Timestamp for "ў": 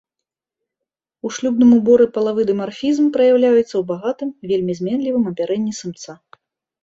3.77-3.83